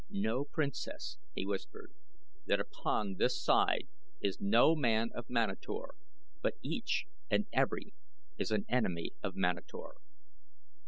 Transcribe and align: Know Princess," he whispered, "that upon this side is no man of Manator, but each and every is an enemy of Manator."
Know 0.09 0.45
Princess," 0.45 1.19
he 1.35 1.45
whispered, 1.45 1.93
"that 2.47 2.59
upon 2.59 3.17
this 3.17 3.39
side 3.39 3.87
is 4.19 4.41
no 4.41 4.75
man 4.75 5.11
of 5.13 5.29
Manator, 5.29 5.89
but 6.41 6.55
each 6.63 7.05
and 7.29 7.45
every 7.53 7.93
is 8.35 8.49
an 8.49 8.65
enemy 8.67 9.11
of 9.21 9.35
Manator." 9.35 9.91